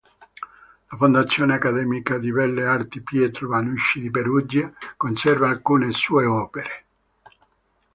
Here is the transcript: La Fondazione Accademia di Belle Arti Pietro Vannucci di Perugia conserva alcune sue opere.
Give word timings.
La 0.89 0.97
Fondazione 0.97 1.53
Accademia 1.53 2.17
di 2.17 2.31
Belle 2.31 2.65
Arti 2.65 3.01
Pietro 3.01 3.49
Vannucci 3.49 3.99
di 3.99 4.09
Perugia 4.09 4.73
conserva 4.97 5.47
alcune 5.47 5.91
sue 5.91 6.25
opere. 6.25 6.85